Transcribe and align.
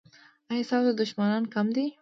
ایا 0.51 0.67
ستاسو 0.67 0.91
دښمنان 1.01 1.43
کم 1.53 1.65
دي؟ 1.75 1.85